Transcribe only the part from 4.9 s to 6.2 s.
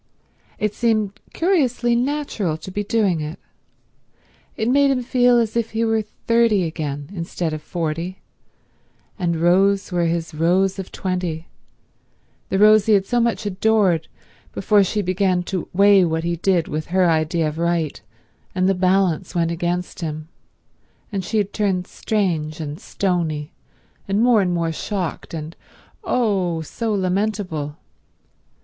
feel as if he were